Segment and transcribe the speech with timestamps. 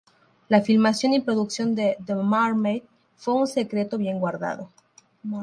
[0.49, 2.81] La filmación y producción de "The Mermaid"
[3.17, 4.71] fue un secreto bien guardado.